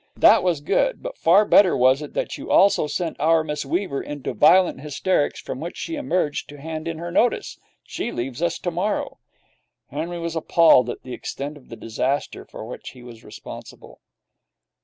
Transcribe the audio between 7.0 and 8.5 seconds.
notice. She leaves